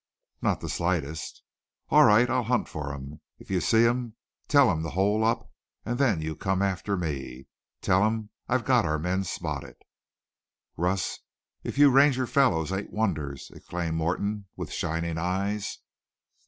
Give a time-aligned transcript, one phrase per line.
[0.41, 1.43] "Not the slightest."
[1.89, 2.27] "All right.
[2.27, 3.21] I'll hunt for him.
[3.37, 4.15] If you see him
[4.47, 5.51] tell him to hole up,
[5.85, 7.45] and then you come after me.
[7.81, 9.75] Tell him I've got our men spotted."
[10.75, 11.19] "Russ,
[11.63, 15.77] if you Ranger fellows ain't wonders!" exclaimed Morton, with shining eyes.